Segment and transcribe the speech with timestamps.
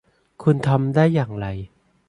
[0.43, 1.47] คุณทำได้อย่างไร?